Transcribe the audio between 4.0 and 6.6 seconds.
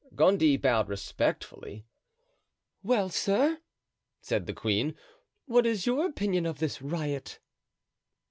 said the queen, "what is your opinion of